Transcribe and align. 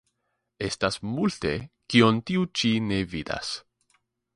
Estas 0.67 0.97
multe, 1.09 1.53
kion 1.95 2.21
tiu 2.31 2.49
ĉi 2.61 2.77
ne 2.91 3.03
vidas. 3.17 3.55